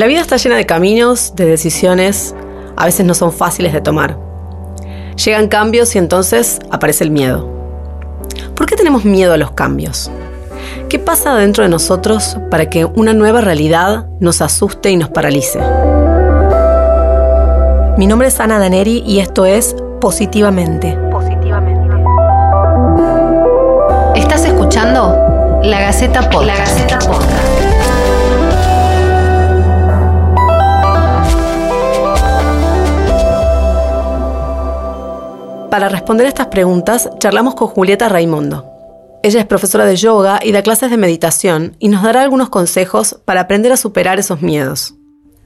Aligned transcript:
La 0.00 0.06
vida 0.06 0.22
está 0.22 0.38
llena 0.38 0.56
de 0.56 0.64
caminos, 0.64 1.34
de 1.36 1.44
decisiones, 1.44 2.34
a 2.74 2.86
veces 2.86 3.04
no 3.04 3.12
son 3.12 3.32
fáciles 3.32 3.74
de 3.74 3.82
tomar. 3.82 4.16
Llegan 5.22 5.46
cambios 5.48 5.94
y 5.94 5.98
entonces 5.98 6.58
aparece 6.70 7.04
el 7.04 7.10
miedo. 7.10 7.46
¿Por 8.56 8.64
qué 8.64 8.76
tenemos 8.76 9.04
miedo 9.04 9.34
a 9.34 9.36
los 9.36 9.50
cambios? 9.50 10.10
¿Qué 10.88 10.98
pasa 10.98 11.34
dentro 11.34 11.64
de 11.64 11.68
nosotros 11.68 12.38
para 12.50 12.70
que 12.70 12.86
una 12.86 13.12
nueva 13.12 13.42
realidad 13.42 14.06
nos 14.20 14.40
asuste 14.40 14.90
y 14.90 14.96
nos 14.96 15.10
paralice? 15.10 15.60
Mi 17.98 18.06
nombre 18.06 18.28
es 18.28 18.40
Ana 18.40 18.58
Daneri 18.58 19.02
y 19.06 19.20
esto 19.20 19.44
es 19.44 19.76
Positivamente. 20.00 20.96
Positivamente. 21.12 21.94
¿Estás 24.16 24.46
escuchando? 24.46 25.60
La 25.62 25.78
Gaceta 25.78 26.22
Podcast. 26.30 26.46
La 26.46 26.56
Gaceta 26.56 26.98
Podcast. 27.00 27.89
Para 35.70 35.88
responder 35.88 36.26
estas 36.26 36.48
preguntas, 36.48 37.08
charlamos 37.20 37.54
con 37.54 37.68
Julieta 37.68 38.08
Raimondo. 38.08 38.66
Ella 39.22 39.38
es 39.38 39.46
profesora 39.46 39.84
de 39.84 39.94
yoga 39.94 40.40
y 40.42 40.50
da 40.50 40.62
clases 40.62 40.90
de 40.90 40.96
meditación 40.96 41.76
y 41.78 41.88
nos 41.88 42.02
dará 42.02 42.22
algunos 42.22 42.48
consejos 42.48 43.20
para 43.24 43.42
aprender 43.42 43.70
a 43.70 43.76
superar 43.76 44.18
esos 44.18 44.42
miedos. 44.42 44.94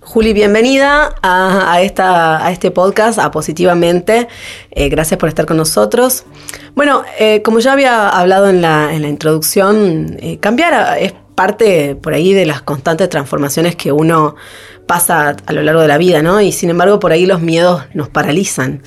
Juli, 0.00 0.32
bienvenida 0.32 1.14
a, 1.22 1.78
este 2.50 2.70
podcast, 2.70 3.18
a 3.18 3.30
Positivamente. 3.30 4.28
Eh, 4.70 4.88
gracias 4.88 5.18
por 5.18 5.28
estar 5.28 5.44
con 5.44 5.58
nosotros. 5.58 6.24
Bueno, 6.74 7.02
eh, 7.18 7.42
como 7.42 7.58
ya 7.58 7.72
había 7.72 8.08
hablado 8.08 8.48
en 8.48 8.62
la, 8.62 8.94
introducción, 8.94 10.16
eh, 10.20 10.38
cambiar 10.38 10.96
es 10.98 11.12
parte 11.34 11.96
por 11.96 12.14
ahí 12.14 12.32
de 12.32 12.46
las 12.46 12.62
constantes 12.62 13.10
transformaciones 13.10 13.76
que 13.76 13.92
uno 13.92 14.36
pasa 14.86 15.36
a 15.44 15.52
lo 15.52 15.62
largo 15.62 15.82
de 15.82 15.88
la 15.88 15.98
vida, 15.98 16.22
¿no? 16.22 16.40
Y 16.40 16.52
sin 16.52 16.70
embargo, 16.70 16.98
por 16.98 17.12
ahí 17.12 17.26
los 17.26 17.42
miedos 17.42 17.82
nos 17.92 18.08
paralizan. 18.08 18.82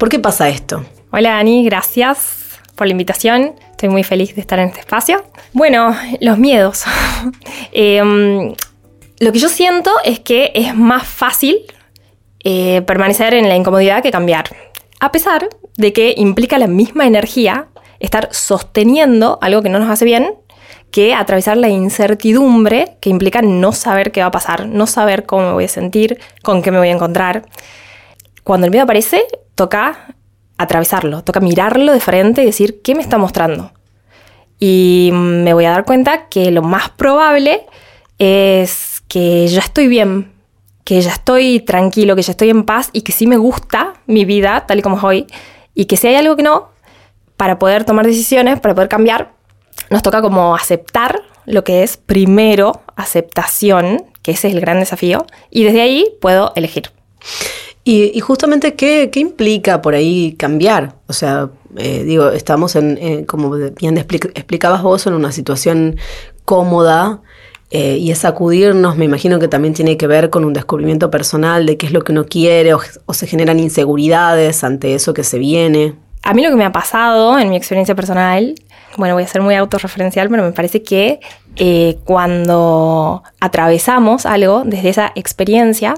¿Por 0.00 0.08
qué 0.08 0.18
pasa 0.18 0.48
esto? 0.48 0.82
Hola 1.12 1.38
Ani, 1.38 1.62
gracias 1.62 2.58
por 2.74 2.86
la 2.86 2.92
invitación. 2.92 3.54
Estoy 3.72 3.90
muy 3.90 4.02
feliz 4.02 4.34
de 4.34 4.40
estar 4.40 4.58
en 4.58 4.68
este 4.68 4.80
espacio. 4.80 5.22
Bueno, 5.52 5.94
los 6.22 6.38
miedos. 6.38 6.84
Em, 7.72 8.54
lo 9.18 9.30
que 9.30 9.38
yo 9.38 9.50
siento 9.50 9.90
es 10.02 10.18
que 10.18 10.52
es 10.54 10.74
más 10.74 11.06
fácil 11.06 11.66
eh, 12.42 12.80
permanecer 12.86 13.34
en 13.34 13.46
la 13.50 13.56
incomodidad 13.56 14.02
que 14.02 14.10
cambiar. 14.10 14.46
A 15.00 15.12
pesar 15.12 15.50
de 15.76 15.92
que 15.92 16.14
implica 16.16 16.56
la 16.56 16.66
misma 16.66 17.06
energía 17.06 17.66
estar 17.98 18.30
sosteniendo 18.32 19.38
algo 19.42 19.60
que 19.60 19.68
no 19.68 19.78
nos 19.80 19.90
hace 19.90 20.06
bien 20.06 20.34
que 20.90 21.12
atravesar 21.12 21.58
la 21.58 21.68
incertidumbre 21.68 22.96
que 23.02 23.10
implica 23.10 23.42
no 23.42 23.72
saber 23.72 24.12
qué 24.12 24.22
va 24.22 24.28
a 24.28 24.32
pasar, 24.32 24.66
no 24.66 24.86
saber 24.86 25.26
cómo 25.26 25.48
me 25.48 25.52
voy 25.52 25.64
a 25.64 25.68
sentir, 25.68 26.18
con 26.42 26.62
qué 26.62 26.70
me 26.70 26.78
voy 26.78 26.88
a 26.88 26.92
encontrar. 26.92 27.44
Cuando 28.50 28.64
el 28.64 28.72
miedo 28.72 28.82
aparece, 28.82 29.26
toca 29.54 30.16
atravesarlo, 30.58 31.22
toca 31.22 31.38
mirarlo 31.38 31.92
de 31.92 32.00
frente 32.00 32.42
y 32.42 32.46
decir, 32.46 32.82
¿qué 32.82 32.96
me 32.96 33.00
está 33.00 33.16
mostrando? 33.16 33.70
Y 34.58 35.10
me 35.12 35.54
voy 35.54 35.66
a 35.66 35.70
dar 35.70 35.84
cuenta 35.84 36.26
que 36.28 36.50
lo 36.50 36.62
más 36.62 36.90
probable 36.90 37.64
es 38.18 39.04
que 39.06 39.46
ya 39.46 39.60
estoy 39.60 39.86
bien, 39.86 40.32
que 40.82 41.00
ya 41.00 41.12
estoy 41.12 41.60
tranquilo, 41.60 42.16
que 42.16 42.22
ya 42.22 42.32
estoy 42.32 42.50
en 42.50 42.64
paz 42.64 42.90
y 42.92 43.02
que 43.02 43.12
sí 43.12 43.28
me 43.28 43.36
gusta 43.36 43.92
mi 44.06 44.24
vida 44.24 44.64
tal 44.66 44.80
y 44.80 44.82
como 44.82 44.96
es 44.96 45.04
hoy. 45.04 45.26
Y 45.72 45.84
que 45.84 45.96
si 45.96 46.08
hay 46.08 46.16
algo 46.16 46.34
que 46.34 46.42
no, 46.42 46.70
para 47.36 47.56
poder 47.60 47.84
tomar 47.84 48.04
decisiones, 48.04 48.58
para 48.58 48.74
poder 48.74 48.88
cambiar, 48.88 49.30
nos 49.90 50.02
toca 50.02 50.22
como 50.22 50.56
aceptar 50.56 51.22
lo 51.46 51.62
que 51.62 51.84
es 51.84 51.98
primero 51.98 52.82
aceptación, 52.96 54.06
que 54.22 54.32
ese 54.32 54.48
es 54.48 54.54
el 54.54 54.60
gran 54.60 54.80
desafío, 54.80 55.24
y 55.50 55.62
desde 55.62 55.82
ahí 55.82 56.16
puedo 56.20 56.52
elegir. 56.56 56.90
Y, 57.82 58.20
justamente, 58.20 58.74
¿qué, 58.74 59.10
implica 59.14 59.80
por 59.80 59.94
ahí 59.94 60.34
cambiar? 60.38 60.96
O 61.06 61.12
sea, 61.12 61.50
eh, 61.76 62.04
digo, 62.04 62.28
estamos 62.30 62.76
en, 62.76 63.24
como 63.24 63.50
bien 63.50 63.96
explicabas 63.96 64.82
vos, 64.82 65.06
en 65.06 65.14
una 65.14 65.32
situación 65.32 65.96
cómoda 66.44 67.22
eh, 67.72 67.98
y 67.98 68.10
es 68.10 68.18
sacudirnos, 68.18 68.96
me 68.96 69.04
imagino 69.04 69.38
que 69.38 69.46
también 69.46 69.74
tiene 69.74 69.96
que 69.96 70.08
ver 70.08 70.28
con 70.28 70.44
un 70.44 70.52
descubrimiento 70.52 71.08
personal 71.08 71.66
de 71.66 71.76
qué 71.76 71.86
es 71.86 71.92
lo 71.92 72.02
que 72.02 72.10
uno 72.10 72.26
quiere 72.26 72.74
o, 72.74 72.80
se 73.12 73.26
generan 73.28 73.60
inseguridades 73.60 74.64
ante 74.64 74.94
eso 74.94 75.14
que 75.14 75.22
se 75.22 75.38
viene. 75.38 75.94
A 76.24 76.34
mí 76.34 76.42
lo 76.42 76.50
que 76.50 76.56
me 76.56 76.64
ha 76.64 76.72
pasado 76.72 77.38
en 77.38 77.48
mi 77.48 77.56
experiencia 77.56 77.94
personal, 77.94 78.56
bueno, 78.98 79.14
voy 79.14 79.22
a 79.22 79.28
ser 79.28 79.40
muy 79.40 79.54
autorreferencial, 79.54 80.28
pero 80.28 80.42
me 80.42 80.50
parece 80.50 80.82
que 80.82 81.20
eh, 81.56 81.98
cuando 82.04 83.22
atravesamos 83.38 84.26
algo 84.26 84.64
desde 84.66 84.88
esa 84.88 85.12
experiencia, 85.14 85.94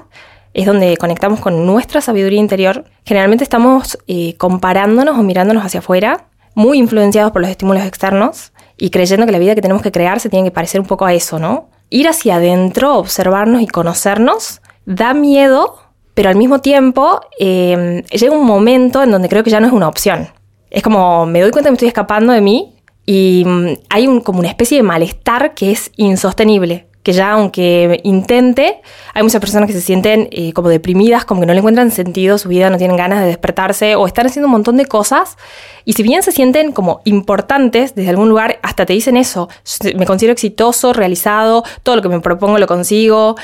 es 0.53 0.65
donde 0.65 0.97
conectamos 0.97 1.39
con 1.39 1.65
nuestra 1.65 2.01
sabiduría 2.01 2.39
interior. 2.39 2.85
Generalmente 3.05 3.43
estamos 3.43 3.97
eh, 4.07 4.35
comparándonos 4.37 5.17
o 5.17 5.23
mirándonos 5.23 5.65
hacia 5.65 5.79
afuera, 5.79 6.27
muy 6.55 6.77
influenciados 6.77 7.31
por 7.31 7.41
los 7.41 7.49
estímulos 7.49 7.83
externos 7.83 8.53
y 8.77 8.91
creyendo 8.91 9.25
que 9.25 9.31
la 9.31 9.39
vida 9.39 9.55
que 9.55 9.61
tenemos 9.61 9.81
que 9.81 9.91
crear 9.91 10.19
se 10.19 10.29
tiene 10.29 10.47
que 10.47 10.53
parecer 10.53 10.79
un 10.79 10.87
poco 10.87 11.05
a 11.05 11.13
eso, 11.13 11.39
¿no? 11.39 11.69
Ir 11.89 12.07
hacia 12.07 12.35
adentro, 12.35 12.97
observarnos 12.97 13.61
y 13.61 13.67
conocernos 13.67 14.61
da 14.85 15.13
miedo, 15.13 15.77
pero 16.13 16.29
al 16.29 16.35
mismo 16.35 16.59
tiempo 16.59 17.21
em, 17.39 18.03
llega 18.03 18.35
un 18.35 18.45
momento 18.45 19.01
en 19.01 19.11
donde 19.11 19.29
creo 19.29 19.43
que 19.43 19.49
ya 19.49 19.59
no 19.59 19.67
es 19.67 19.73
una 19.73 19.87
opción. 19.87 20.29
Es 20.69 20.83
como 20.83 21.25
me 21.25 21.41
doy 21.41 21.51
cuenta 21.51 21.67
que 21.67 21.71
me 21.71 21.75
estoy 21.75 21.87
escapando 21.87 22.33
de 22.33 22.41
mí 22.41 22.75
y 23.05 23.43
mm, 23.45 23.67
hay 23.89 24.07
un, 24.07 24.21
como 24.21 24.39
una 24.39 24.49
especie 24.49 24.77
de 24.77 24.83
malestar 24.83 25.53
que 25.53 25.71
es 25.71 25.91
insostenible 25.95 26.87
que 27.03 27.11
ya 27.11 27.33
aunque 27.33 27.99
intente, 28.03 28.81
hay 29.13 29.23
muchas 29.23 29.41
personas 29.41 29.67
que 29.67 29.73
se 29.73 29.81
sienten 29.81 30.29
eh, 30.31 30.53
como 30.53 30.69
deprimidas, 30.69 31.25
como 31.25 31.41
que 31.41 31.45
no 31.45 31.53
le 31.53 31.59
encuentran 31.59 31.91
sentido 31.91 32.37
su 32.37 32.47
vida, 32.47 32.69
no 32.69 32.77
tienen 32.77 32.95
ganas 32.95 33.19
de 33.19 33.27
despertarse 33.27 33.95
o 33.95 34.07
están 34.07 34.25
haciendo 34.25 34.47
un 34.47 34.53
montón 34.53 34.77
de 34.77 34.85
cosas. 34.85 35.37
Y 35.83 35.93
si 35.93 36.03
bien 36.03 36.23
se 36.23 36.31
sienten 36.31 36.71
como 36.71 37.01
importantes 37.03 37.93
desde 37.93 38.09
algún 38.09 38.29
lugar, 38.29 38.57
hasta 38.63 38.85
te 38.85 38.93
dicen 38.93 39.17
eso, 39.17 39.49
me 39.95 40.05
considero 40.05 40.31
exitoso, 40.31 40.93
realizado, 40.93 41.63
todo 41.83 41.97
lo 41.97 42.01
que 42.01 42.09
me 42.09 42.21
propongo 42.21 42.57
lo 42.57 42.67
consigo. 42.67 43.35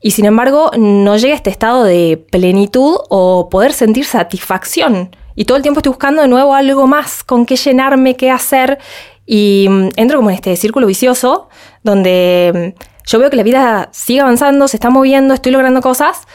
Y 0.00 0.10
sin 0.10 0.24
embargo, 0.24 0.72
no 0.76 1.16
llega 1.16 1.34
a 1.34 1.36
este 1.36 1.50
estado 1.50 1.84
de 1.84 2.22
plenitud 2.30 2.96
o 3.08 3.48
poder 3.48 3.72
sentir 3.72 4.04
satisfacción. 4.04 5.14
Y 5.36 5.44
todo 5.44 5.56
el 5.56 5.62
tiempo 5.62 5.78
estoy 5.78 5.90
buscando 5.90 6.22
de 6.22 6.28
nuevo 6.28 6.54
algo 6.54 6.86
más, 6.86 7.22
con 7.22 7.46
qué 7.46 7.56
llenarme, 7.56 8.16
qué 8.16 8.30
hacer. 8.30 8.78
Y 9.26 9.66
mm, 9.68 9.88
entro 9.96 10.18
como 10.18 10.30
en 10.30 10.36
este 10.36 10.56
círculo 10.56 10.86
vicioso 10.86 11.48
donde 11.82 12.74
mm, 12.76 12.95
yo 13.06 13.18
veo 13.20 13.30
que 13.30 13.36
la 13.36 13.42
vida 13.44 13.88
sigue 13.92 14.20
avanzando, 14.20 14.68
se 14.68 14.76
está 14.76 14.90
moviendo, 14.90 15.32
estoy 15.32 15.52
logrando 15.52 15.80
cosas 15.80 16.26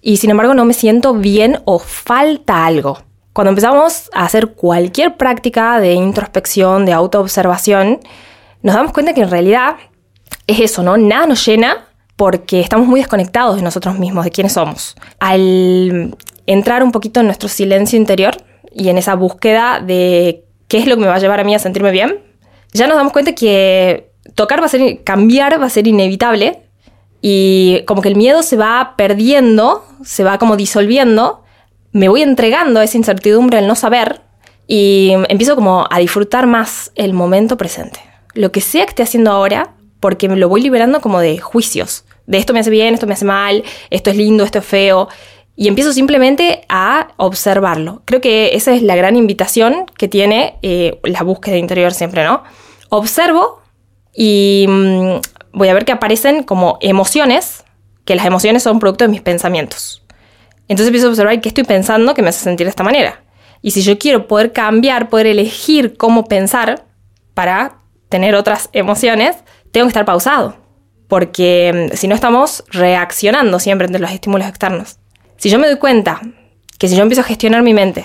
y 0.00 0.18
sin 0.18 0.30
embargo 0.30 0.54
no 0.54 0.64
me 0.64 0.72
siento 0.72 1.14
bien 1.14 1.60
o 1.64 1.78
falta 1.78 2.64
algo. 2.64 3.00
Cuando 3.32 3.50
empezamos 3.50 4.10
a 4.14 4.24
hacer 4.24 4.52
cualquier 4.52 5.16
práctica 5.16 5.80
de 5.80 5.94
introspección, 5.94 6.84
de 6.84 6.92
autoobservación, 6.92 8.00
nos 8.62 8.74
damos 8.74 8.92
cuenta 8.92 9.14
que 9.14 9.22
en 9.22 9.30
realidad 9.30 9.76
es 10.46 10.60
eso, 10.60 10.82
¿no? 10.82 10.96
Nada 10.96 11.26
nos 11.26 11.44
llena 11.44 11.88
porque 12.16 12.60
estamos 12.60 12.86
muy 12.86 13.00
desconectados 13.00 13.56
de 13.56 13.62
nosotros 13.62 13.98
mismos, 13.98 14.24
de 14.24 14.30
quiénes 14.30 14.52
somos. 14.52 14.94
Al 15.18 16.14
entrar 16.46 16.82
un 16.82 16.92
poquito 16.92 17.20
en 17.20 17.26
nuestro 17.26 17.48
silencio 17.48 17.98
interior 17.98 18.36
y 18.72 18.90
en 18.90 18.98
esa 18.98 19.14
búsqueda 19.14 19.80
de 19.80 20.44
qué 20.68 20.78
es 20.78 20.86
lo 20.86 20.96
que 20.96 21.02
me 21.02 21.08
va 21.08 21.16
a 21.16 21.18
llevar 21.18 21.40
a 21.40 21.44
mí 21.44 21.54
a 21.54 21.58
sentirme 21.58 21.90
bien, 21.90 22.20
ya 22.72 22.86
nos 22.86 22.96
damos 22.96 23.12
cuenta 23.12 23.34
que 23.34 24.11
tocar 24.34 24.60
va 24.60 24.66
a 24.66 24.68
ser, 24.68 25.02
cambiar 25.04 25.60
va 25.60 25.66
a 25.66 25.70
ser 25.70 25.86
inevitable 25.86 26.62
y 27.20 27.82
como 27.86 28.02
que 28.02 28.08
el 28.08 28.16
miedo 28.16 28.42
se 28.42 28.56
va 28.56 28.94
perdiendo, 28.96 29.84
se 30.04 30.24
va 30.24 30.38
como 30.38 30.56
disolviendo, 30.56 31.42
me 31.92 32.08
voy 32.08 32.22
entregando 32.22 32.80
a 32.80 32.84
esa 32.84 32.96
incertidumbre 32.96 33.58
al 33.58 33.68
no 33.68 33.76
saber 33.76 34.22
y 34.66 35.12
empiezo 35.28 35.54
como 35.54 35.86
a 35.90 35.98
disfrutar 35.98 36.46
más 36.46 36.90
el 36.94 37.12
momento 37.12 37.56
presente. 37.56 38.00
Lo 38.34 38.50
que 38.50 38.60
sea 38.60 38.84
que 38.84 38.90
esté 38.90 39.02
haciendo 39.02 39.30
ahora, 39.30 39.74
porque 40.00 40.28
me 40.28 40.36
lo 40.36 40.48
voy 40.48 40.62
liberando 40.62 41.00
como 41.00 41.20
de 41.20 41.38
juicios, 41.38 42.04
de 42.26 42.38
esto 42.38 42.52
me 42.52 42.60
hace 42.60 42.70
bien, 42.70 42.94
esto 42.94 43.06
me 43.06 43.14
hace 43.14 43.24
mal, 43.24 43.62
esto 43.90 44.10
es 44.10 44.16
lindo, 44.16 44.44
esto 44.44 44.58
es 44.58 44.64
feo, 44.64 45.08
y 45.54 45.68
empiezo 45.68 45.92
simplemente 45.92 46.64
a 46.68 47.08
observarlo. 47.18 48.02
Creo 48.04 48.20
que 48.20 48.54
esa 48.54 48.72
es 48.72 48.82
la 48.82 48.96
gran 48.96 49.16
invitación 49.16 49.84
que 49.98 50.08
tiene 50.08 50.56
eh, 50.62 50.98
la 51.04 51.22
búsqueda 51.22 51.56
interior 51.58 51.92
siempre, 51.92 52.24
¿no? 52.24 52.42
Observo 52.88 53.61
y 54.14 54.66
mm, 54.68 55.16
voy 55.52 55.68
a 55.68 55.74
ver 55.74 55.84
que 55.84 55.92
aparecen 55.92 56.42
como 56.42 56.78
emociones, 56.80 57.64
que 58.04 58.14
las 58.14 58.26
emociones 58.26 58.62
son 58.62 58.78
producto 58.78 59.04
de 59.04 59.10
mis 59.10 59.22
pensamientos. 59.22 60.02
Entonces 60.68 60.88
empiezo 60.88 61.08
a 61.08 61.10
observar 61.10 61.40
qué 61.40 61.48
estoy 61.48 61.64
pensando 61.64 62.14
que 62.14 62.22
me 62.22 62.28
hace 62.28 62.44
sentir 62.44 62.66
de 62.66 62.70
esta 62.70 62.82
manera. 62.82 63.22
Y 63.62 63.70
si 63.72 63.82
yo 63.82 63.98
quiero 63.98 64.26
poder 64.26 64.52
cambiar, 64.52 65.08
poder 65.08 65.26
elegir 65.26 65.96
cómo 65.96 66.24
pensar 66.24 66.84
para 67.34 67.78
tener 68.08 68.34
otras 68.34 68.68
emociones, 68.72 69.36
tengo 69.70 69.86
que 69.86 69.90
estar 69.90 70.04
pausado. 70.04 70.56
Porque 71.08 71.88
mm, 71.92 71.96
si 71.96 72.08
no 72.08 72.14
estamos 72.14 72.64
reaccionando 72.70 73.58
siempre 73.58 73.86
ante 73.86 73.98
los 73.98 74.10
estímulos 74.10 74.48
externos. 74.48 74.98
Si 75.36 75.50
yo 75.50 75.58
me 75.58 75.66
doy 75.66 75.76
cuenta 75.76 76.20
que 76.78 76.88
si 76.88 76.96
yo 76.96 77.02
empiezo 77.02 77.22
a 77.22 77.24
gestionar 77.24 77.62
mi 77.62 77.74
mente 77.74 78.04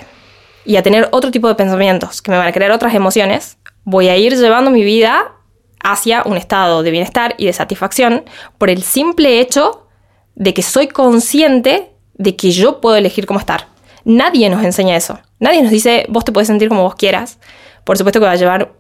y 0.66 0.76
a 0.76 0.84
tener 0.84 1.08
otro 1.12 1.32
tipo 1.32 1.48
de 1.48 1.56
pensamientos 1.56 2.22
que 2.22 2.32
me 2.32 2.38
van 2.38 2.48
a 2.48 2.52
crear 2.52 2.72
otras 2.72 2.94
emociones, 2.94 3.58
voy 3.84 4.10
a 4.10 4.18
ir 4.18 4.36
llevando 4.36 4.72
mi 4.72 4.84
vida 4.84 5.37
hacia 5.84 6.24
un 6.26 6.38
estado 6.38 6.84
de 6.84 6.92
bienestar 6.92 7.36
y 7.38 7.46
de 7.46 7.54
satisfacción 7.54 8.24
por 8.58 8.70
el 8.70 8.84
simple 8.84 9.40
hecho 9.40 9.88
de 10.36 10.54
que 10.54 10.62
soy 10.62 10.88
consciente 10.88 11.92
de 12.16 12.36
que 12.36 12.52
yo 12.52 12.82
puedo 12.82 12.96
elegir 12.96 13.26
cómo 13.26 13.40
estar. 13.40 13.68
Nadie 14.04 14.50
nos 14.50 14.64
enseña 14.64 14.96
eso. 14.96 15.20
Nadie 15.40 15.62
nos 15.62 15.72
dice, 15.72 16.06
vos 16.10 16.26
te 16.26 16.32
puedes 16.32 16.48
sentir 16.48 16.70
como 16.70 16.84
vos 16.84 16.96
quieras. 16.96 17.40
Por 17.84 17.98
supuesto 17.98 18.20
que 18.20 18.26
va 18.26 18.32
a 18.32 18.38
llevar 18.38 18.74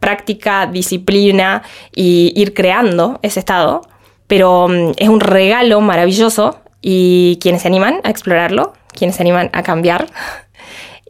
práctica, 0.00 0.66
disciplina 0.66 1.62
y 1.94 2.32
ir 2.36 2.54
creando 2.54 3.18
ese 3.22 3.40
estado, 3.40 3.82
pero 4.26 4.68
mm, 4.68 4.92
es 4.96 5.08
un 5.08 5.20
regalo 5.20 5.80
maravilloso 5.80 6.60
y 6.80 7.38
quienes 7.40 7.62
se 7.62 7.68
animan 7.68 8.00
a 8.04 8.10
explorarlo, 8.10 8.72
quienes 8.92 9.16
se 9.16 9.22
animan 9.22 9.50
a 9.52 9.62
cambiar, 9.62 10.06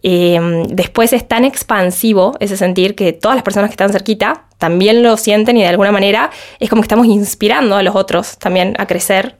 eh, 0.03 0.39
después 0.69 1.13
es 1.13 1.27
tan 1.27 1.45
expansivo 1.45 2.37
ese 2.41 2.57
sentir 2.57 2.95
que 2.95 3.13
todas 3.13 3.37
las 3.37 3.43
personas 3.43 3.71
que 3.71 3.75
están 3.75 3.93
cerquita 3.93 4.45
también 4.59 5.03
lo 5.03 5.17
sienten 5.17 5.57
y 5.57 5.63
de 5.63 5.69
alguna 5.69 5.93
manera 5.93 6.31
es 6.61 6.71
como 6.71 6.83
que 6.83 6.87
estamos 6.87 7.07
inspirando 7.07 7.77
a 7.77 7.83
los 7.83 7.95
otros 7.95 8.39
también 8.39 8.75
a 8.79 8.87
crecer. 8.87 9.37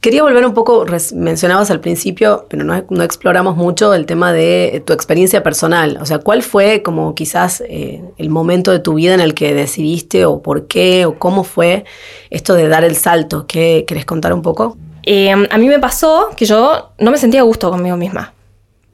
Quería 0.00 0.22
volver 0.22 0.44
un 0.44 0.52
poco, 0.52 0.84
mencionabas 1.14 1.70
al 1.70 1.80
principio, 1.80 2.44
pero 2.50 2.62
no, 2.62 3.02
exploramos 3.02 3.56
mucho 3.56 3.94
el 3.94 4.04
tema 4.04 4.34
de 4.34 4.82
tu 4.84 4.92
experiencia 4.92 5.42
personal. 5.42 5.96
O 5.98 6.04
sea, 6.04 6.18
¿cuál 6.18 6.42
fue 6.42 6.82
como 6.82 7.14
quizás 7.14 7.62
eh, 7.66 8.04
el 8.18 8.28
momento 8.28 8.70
de 8.70 8.80
tu 8.80 8.94
vida 8.94 9.14
en 9.14 9.20
el 9.20 9.32
que 9.32 9.54
decidiste 9.54 10.26
o 10.26 10.42
por 10.42 10.66
qué 10.66 11.06
o 11.06 11.18
cómo 11.18 11.42
fue 11.42 11.86
esto 12.28 12.52
de 12.52 12.68
dar 12.68 12.84
el 12.84 12.96
salto? 12.96 13.46
¿Qué, 13.46 13.86
¿Querés 13.88 14.04
contar 14.04 14.34
un 14.34 14.42
poco? 14.42 14.76
Eh, 15.04 15.30
a 15.30 15.58
mí 15.58 15.68
me 15.68 15.78
pasó 15.78 16.28
que 16.36 16.44
yo 16.44 16.90
no 16.98 17.10
me 17.10 17.16
sentía 17.16 17.40
a 17.40 17.44
gusto 17.44 17.70
conmigo 17.70 17.96
misma 17.96 18.34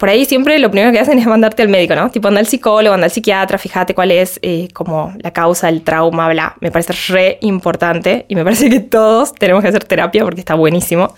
por 0.01 0.09
ahí 0.09 0.25
siempre 0.25 0.59
lo 0.59 0.71
primero 0.71 0.93
que 0.93 0.99
hacen 0.99 1.19
es 1.19 1.27
mandarte 1.27 1.61
al 1.61 1.69
médico, 1.69 1.95
¿no? 1.95 2.11
Tipo, 2.11 2.29
anda 2.29 2.41
al 2.41 2.47
psicólogo, 2.47 2.95
anda 2.95 3.05
al 3.05 3.11
psiquiatra, 3.11 3.59
fíjate 3.59 3.95
cuál 3.95 4.11
es 4.11 4.41
eh, 4.41 4.69
como 4.73 5.13
la 5.19 5.31
causa 5.31 5.67
del 5.67 5.83
trauma, 5.83 6.27
bla. 6.31 6.57
Me 6.63 6.71
parece 6.71 6.95
re 7.13 7.37
importante 7.43 8.25
y 8.27 8.35
me 8.35 8.43
parece 8.43 8.71
que 8.71 8.81
todos 8.81 9.35
tenemos 9.35 9.61
que 9.63 9.69
hacer 9.69 9.85
terapia 9.85 10.25
porque 10.25 10.41
está 10.41 10.55
buenísimo. 10.55 11.15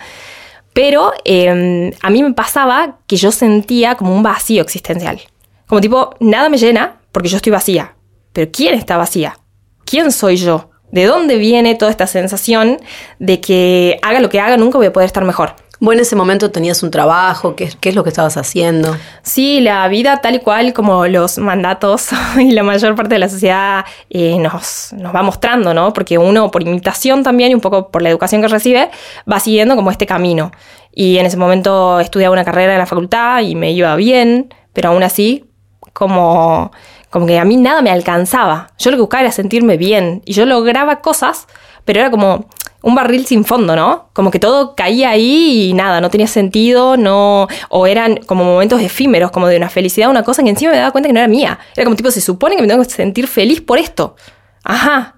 Pero 0.72 1.12
em, 1.24 1.92
a 2.02 2.10
mí 2.10 2.24
me 2.24 2.32
pasaba 2.32 2.98
que 3.06 3.14
yo 3.14 3.30
sentía 3.30 3.94
como 3.94 4.16
un 4.16 4.24
vacío 4.24 4.62
existencial. 4.62 5.20
Como 5.68 5.80
tipo, 5.80 6.16
nada 6.18 6.48
me 6.48 6.58
llena 6.58 6.96
porque 7.12 7.28
yo 7.28 7.36
estoy 7.36 7.52
vacía. 7.52 7.94
Pero 8.32 8.50
¿quién 8.52 8.74
está 8.74 8.96
vacía? 8.96 9.38
¿Quién 9.84 10.10
soy 10.10 10.38
yo? 10.38 10.71
¿De 10.92 11.06
dónde 11.06 11.38
viene 11.38 11.74
toda 11.74 11.90
esta 11.90 12.06
sensación 12.06 12.78
de 13.18 13.40
que 13.40 13.98
haga 14.02 14.20
lo 14.20 14.28
que 14.28 14.40
haga 14.40 14.56
nunca 14.56 14.78
voy 14.78 14.86
a 14.86 14.92
poder 14.92 15.06
estar 15.06 15.24
mejor? 15.24 15.56
¿Vos 15.80 15.94
en 15.94 16.00
ese 16.00 16.14
momento 16.14 16.52
tenías 16.52 16.82
un 16.84 16.92
trabajo? 16.92 17.56
¿Qué, 17.56 17.64
es 17.82 17.94
lo 17.96 18.04
que 18.04 18.10
estabas 18.10 18.36
haciendo? 18.36 18.94
Sí, 19.22 19.60
la 19.60 19.88
vida 19.88 20.20
tal 20.20 20.36
y 20.36 20.38
cual 20.38 20.72
como 20.74 21.06
los 21.08 21.38
mandatos 21.38 22.10
y 22.38 22.52
la 22.52 22.62
mayor 22.62 22.94
parte 22.94 23.14
de 23.14 23.18
la 23.18 23.28
sociedad 23.28 23.84
eh, 24.10 24.38
nos, 24.38 24.92
nos 24.92 25.12
va 25.12 25.22
mostrando, 25.22 25.74
¿no? 25.74 25.92
Porque 25.92 26.18
uno 26.18 26.52
por 26.52 26.62
imitación 26.62 27.24
también 27.24 27.50
y 27.50 27.54
un 27.54 27.60
poco 27.60 27.90
por 27.90 28.02
la 28.02 28.10
educación 28.10 28.42
que 28.42 28.48
recibe 28.48 28.90
va 29.28 29.40
siguiendo 29.40 29.74
como 29.74 29.90
este 29.90 30.06
camino. 30.06 30.52
Y 30.92 31.16
en 31.16 31.26
ese 31.26 31.38
momento 31.38 31.98
estudiaba 32.00 32.34
una 32.34 32.44
carrera 32.44 32.74
en 32.74 32.78
la 32.78 32.86
facultad 32.86 33.40
y 33.40 33.54
me 33.54 33.72
iba 33.72 33.96
bien, 33.96 34.54
pero 34.74 34.90
aún 34.90 35.02
así 35.02 35.46
como, 35.92 36.72
como 37.12 37.26
que 37.26 37.38
a 37.38 37.44
mí 37.44 37.58
nada 37.58 37.82
me 37.82 37.90
alcanzaba. 37.90 38.70
Yo 38.78 38.90
lo 38.90 38.96
que 38.96 39.02
buscaba 39.02 39.20
era 39.20 39.32
sentirme 39.32 39.76
bien 39.76 40.22
y 40.24 40.32
yo 40.32 40.46
lograba 40.46 41.02
cosas, 41.02 41.46
pero 41.84 42.00
era 42.00 42.10
como 42.10 42.46
un 42.82 42.94
barril 42.94 43.26
sin 43.26 43.44
fondo, 43.44 43.76
¿no? 43.76 44.08
Como 44.14 44.30
que 44.30 44.38
todo 44.38 44.74
caía 44.74 45.10
ahí 45.10 45.68
y 45.68 45.74
nada, 45.74 46.00
no 46.00 46.08
tenía 46.08 46.26
sentido, 46.26 46.96
no, 46.96 47.48
o 47.68 47.86
eran 47.86 48.16
como 48.16 48.44
momentos 48.44 48.80
efímeros, 48.80 49.30
como 49.30 49.46
de 49.46 49.58
una 49.58 49.68
felicidad, 49.68 50.08
una 50.08 50.22
cosa 50.22 50.42
que 50.42 50.48
encima 50.48 50.72
me 50.72 50.78
daba 50.78 50.90
cuenta 50.90 51.08
que 51.08 51.12
no 51.12 51.20
era 51.20 51.28
mía. 51.28 51.58
Era 51.76 51.84
como 51.84 51.96
tipo, 51.96 52.10
se 52.10 52.22
supone 52.22 52.56
que 52.56 52.62
me 52.62 52.68
tengo 52.68 52.82
que 52.82 52.88
sentir 52.88 53.28
feliz 53.28 53.60
por 53.60 53.78
esto. 53.78 54.16
Ajá. 54.64 55.16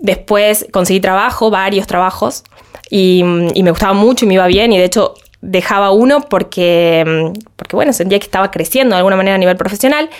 Después 0.00 0.66
conseguí 0.72 0.98
trabajo, 0.98 1.48
varios 1.48 1.86
trabajos, 1.86 2.42
y, 2.90 3.22
me 3.22 3.70
gustaba 3.70 3.92
mucho 3.92 4.24
y 4.24 4.28
me 4.28 4.34
iba 4.34 4.48
bien, 4.48 4.72
y 4.72 4.78
de 4.78 4.84
hecho 4.84 5.14
dejaba 5.40 5.92
uno 5.92 6.22
porque, 6.22 7.32
porque, 7.54 7.76
bueno, 7.76 7.92
sentía 7.92 8.18
que 8.18 8.24
estaba 8.24 8.50
creciendo 8.50 8.96
de 8.96 8.98
alguna 8.98 9.14
manera 9.14 9.36
a 9.36 9.38
nivel 9.38 9.56
profesional, 9.56 10.10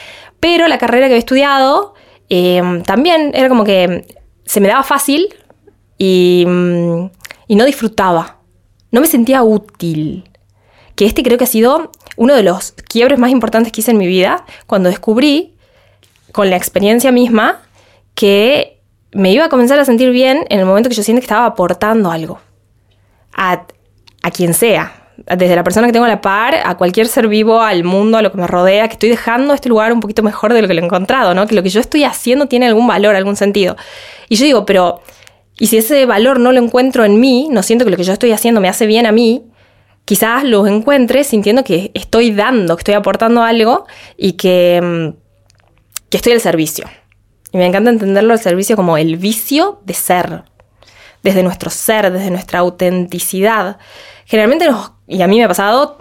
pero 0.40 0.68
la 0.68 0.78
carrera 0.78 1.06
que 1.06 1.14
había 1.14 1.18
estudiado 1.18 1.94
eh, 2.28 2.82
también 2.86 3.32
era 3.34 3.48
como 3.48 3.64
que 3.64 4.06
se 4.44 4.60
me 4.60 4.68
daba 4.68 4.82
fácil, 4.82 5.34
Mm, 5.98 7.06
y, 7.48 7.56
no 7.56 7.64
disfrutaba, 7.64 8.38
no 8.90 9.00
me 9.00 9.06
sentía 9.06 9.42
útil. 9.42 10.30
Que 10.94 11.06
este 11.06 11.22
creo 11.22 11.38
que 11.38 11.44
ha 11.44 11.48
sido 11.48 11.92
uno 12.16 12.34
de 12.34 12.42
los 12.42 12.72
quiebres 12.72 13.18
más 13.18 13.30
importantes 13.30 13.72
que 13.72 13.80
hice 13.80 13.90
en 13.92 13.98
mi 13.98 14.06
vida, 14.06 14.44
cuando 14.66 14.88
descubrí, 14.88 15.54
con 16.32 16.50
la 16.50 16.56
experiencia 16.56 17.10
misma, 17.12 17.62
que 18.14 18.80
me 19.12 19.32
iba 19.32 19.44
a 19.44 19.48
comenzar 19.48 19.78
a 19.78 19.84
sentir 19.84 20.10
bien 20.10 20.44
en 20.50 20.60
el 20.60 20.66
momento 20.66 20.88
que 20.88 20.94
yo 20.94 21.02
siento 21.02 21.20
que 21.20 21.24
estaba 21.24 21.46
aportando 21.46 22.10
algo. 22.10 22.40
A, 23.32 23.66
a 24.22 24.30
quien 24.30 24.54
sea, 24.54 24.97
desde 25.26 25.56
la 25.56 25.64
persona 25.64 25.86
que 25.86 25.92
tengo 25.92 26.04
a 26.04 26.08
la 26.08 26.20
par, 26.20 26.56
a 26.64 26.76
cualquier 26.76 27.08
ser 27.08 27.28
vivo, 27.28 27.60
al 27.60 27.84
mundo, 27.84 28.18
a 28.18 28.22
lo 28.22 28.30
que 28.30 28.38
me 28.38 28.46
rodea, 28.46 28.86
que 28.88 28.94
estoy 28.94 29.08
dejando 29.08 29.52
este 29.54 29.68
lugar 29.68 29.92
un 29.92 30.00
poquito 30.00 30.22
mejor 30.22 30.54
de 30.54 30.62
lo 30.62 30.68
que 30.68 30.74
lo 30.74 30.80
he 30.80 30.84
encontrado, 30.84 31.34
¿no? 31.34 31.46
Que 31.46 31.54
lo 31.54 31.62
que 31.62 31.70
yo 31.70 31.80
estoy 31.80 32.04
haciendo 32.04 32.46
tiene 32.46 32.66
algún 32.66 32.86
valor, 32.86 33.16
algún 33.16 33.36
sentido. 33.36 33.76
Y 34.28 34.36
yo 34.36 34.44
digo, 34.44 34.66
pero 34.66 35.02
y 35.58 35.66
si 35.66 35.76
ese 35.76 36.06
valor 36.06 36.38
no 36.38 36.52
lo 36.52 36.62
encuentro 36.62 37.04
en 37.04 37.18
mí, 37.18 37.48
no 37.50 37.62
siento 37.62 37.84
que 37.84 37.90
lo 37.90 37.96
que 37.96 38.04
yo 38.04 38.12
estoy 38.12 38.32
haciendo 38.32 38.60
me 38.60 38.68
hace 38.68 38.86
bien 38.86 39.06
a 39.06 39.12
mí, 39.12 39.44
quizás 40.04 40.44
lo 40.44 40.66
encuentre 40.66 41.24
sintiendo 41.24 41.64
que 41.64 41.90
estoy 41.94 42.30
dando, 42.30 42.76
que 42.76 42.82
estoy 42.82 42.94
aportando 42.94 43.42
algo 43.42 43.86
y 44.16 44.32
que, 44.32 44.80
mm, 44.82 45.16
que 46.08 46.16
estoy 46.16 46.32
al 46.32 46.40
servicio. 46.40 46.86
Y 47.52 47.58
me 47.58 47.66
encanta 47.66 47.90
entenderlo 47.90 48.34
al 48.34 48.38
servicio 48.38 48.76
como 48.76 48.96
el 48.96 49.16
vicio 49.16 49.80
de 49.84 49.94
ser, 49.94 50.44
desde 51.22 51.42
nuestro 51.42 51.70
ser, 51.70 52.12
desde 52.12 52.30
nuestra 52.30 52.60
autenticidad. 52.60 53.78
Generalmente 54.28 54.66
nos, 54.66 54.92
y 55.06 55.22
a 55.22 55.26
mí 55.26 55.38
me 55.38 55.44
ha 55.44 55.48
pasado, 55.48 55.96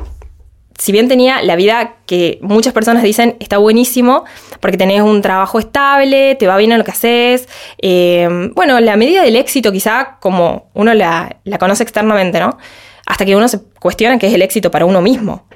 si 0.77 0.91
bien 0.91 1.07
tenía 1.07 1.41
la 1.41 1.56
vida 1.56 1.95
que 2.06 2.39
muchas 2.41 2.74
personas 2.74 3.01
dicen 3.01 3.38
está 3.39 3.57
buenísimo, 3.57 4.25
porque 4.59 4.77
tenés 4.77 5.01
un 5.01 5.21
trabajo 5.21 5.59
estable, 5.59 6.35
te 6.35 6.45
va 6.45 6.57
bien 6.57 6.74
en 6.74 6.77
lo 6.77 6.83
que 6.83 6.91
haces, 6.91 7.47
eh, 7.81 8.27
bueno, 8.53 8.81
la 8.81 8.97
medida 8.97 9.24
del 9.24 9.38
éxito 9.38 9.71
quizá 9.71 10.18
como 10.19 10.69
uno 10.74 10.94
la, 10.94 11.38
la 11.45 11.57
conoce 11.57 11.83
externamente, 11.83 12.41
¿no? 12.41 12.57
Hasta 13.06 13.24
que 13.24 13.33
uno 13.33 13.47
se 13.47 13.62
cuestiona 13.79 14.19
qué 14.19 14.27
es 14.27 14.33
el 14.33 14.41
éxito 14.41 14.69
para 14.69 14.85
uno 14.85 15.01
mismo. 15.01 15.47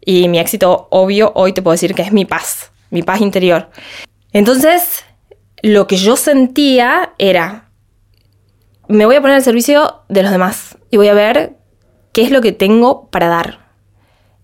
Y 0.00 0.28
mi 0.28 0.38
éxito, 0.38 0.86
obvio, 0.90 1.32
hoy 1.34 1.52
te 1.52 1.62
puedo 1.62 1.72
decir 1.72 1.96
que 1.96 2.02
es 2.02 2.12
mi 2.12 2.24
paz, 2.24 2.70
mi 2.90 3.02
paz 3.02 3.20
interior. 3.20 3.70
Entonces, 4.32 5.04
lo 5.62 5.88
que 5.88 5.96
yo 5.96 6.16
sentía 6.16 7.12
era, 7.18 7.70
me 8.86 9.04
voy 9.04 9.16
a 9.16 9.20
poner 9.20 9.34
al 9.34 9.42
servicio 9.42 10.04
de 10.08 10.22
los 10.22 10.30
demás 10.30 10.78
y 10.92 10.96
voy 10.96 11.08
a 11.08 11.14
ver 11.14 11.59
qué 12.12 12.22
es 12.22 12.30
lo 12.30 12.40
que 12.40 12.52
tengo 12.52 13.08
para 13.10 13.28
dar 13.28 13.70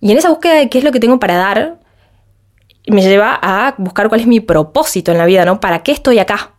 y 0.01 0.13
en 0.13 0.19
esa 0.19 0.29
búsqueda 0.29 0.55
de 0.55 0.69
qué 0.69 0.79
es 0.79 0.85
lo 0.85 0.93
que 0.93 1.01
tengo 1.01 1.19
para 1.19 1.37
dar, 1.37 1.79
me 2.87 3.03
lleva 3.03 3.39
a 3.43 3.75
buscar 3.79 4.09
cuál 4.09 4.21
es 4.21 4.27
mi 4.27 4.41
propósito 4.41 5.11
en 5.13 5.19
la 5.19 5.27
vida, 5.27 5.45
¿no? 5.45 5.61
¿Para 5.61 5.83
qué 5.83 5.93
estoy 5.93 6.19
acá? 6.19 6.53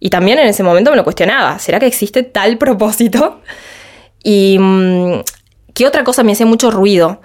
Y 0.00 0.10
también 0.10 0.38
en 0.38 0.46
ese 0.46 0.62
momento 0.62 0.90
me 0.90 0.96
lo 0.96 1.04
cuestionaba, 1.04 1.58
¿será 1.58 1.78
que 1.78 1.86
existe 1.86 2.22
tal 2.22 2.56
propósito? 2.58 3.40
Y 4.22 4.56
mm, 4.58 5.20
qué 5.74 5.86
otra 5.86 6.04
cosa 6.04 6.22
me 6.22 6.32
hacía 6.32 6.46
mucho 6.46 6.70
ruido. 6.70 7.20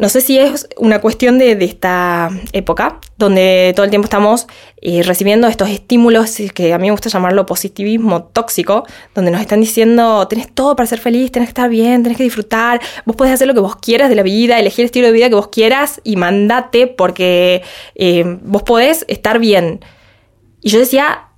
No 0.00 0.08
sé 0.08 0.22
si 0.22 0.38
es 0.38 0.66
una 0.78 1.02
cuestión 1.02 1.38
de, 1.38 1.52
esta 1.62 2.30
época, 2.54 3.00
donde 3.18 3.74
todo 3.76 3.84
el 3.84 3.90
tiempo 3.90 4.06
estamos 4.06 4.46
eh, 4.80 5.02
recibiendo 5.02 5.46
estos 5.46 5.68
estímulos 5.68 6.36
que 6.54 6.72
a 6.72 6.78
mí 6.78 6.86
me 6.86 6.92
gusta 6.92 7.10
llamarlo 7.10 7.44
positivismo 7.44 8.24
tóxico, 8.24 8.86
donde 9.14 9.30
nos 9.30 9.42
están 9.42 9.60
diciendo, 9.60 10.26
tenés 10.26 10.50
todo 10.54 10.74
para 10.74 10.86
ser 10.86 11.00
feliz, 11.00 11.30
tenés 11.30 11.48
que 11.48 11.50
estar 11.50 11.68
bien, 11.68 12.02
tenés 12.02 12.16
que 12.16 12.24
disfrutar, 12.24 12.80
vos 13.04 13.14
podés 13.14 13.34
hacer 13.34 13.46
lo 13.46 13.52
que 13.52 13.60
vos 13.60 13.76
quieras 13.76 14.08
de 14.08 14.14
la 14.14 14.22
vida, 14.22 14.58
elegir 14.58 14.84
el 14.84 14.86
estilo 14.86 15.06
de 15.06 15.12
vida 15.12 15.28
que 15.28 15.34
vos 15.34 15.48
quieras 15.48 16.00
y 16.02 16.16
mandate 16.16 16.86
porque 16.86 17.62
eh, 17.94 18.38
vos 18.42 18.62
podés 18.62 19.04
estar 19.06 19.38
bien. 19.38 19.84
Y 20.62 20.70
yo 20.70 20.78
decía, 20.78 21.30